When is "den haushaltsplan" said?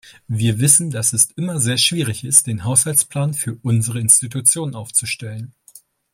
2.47-3.35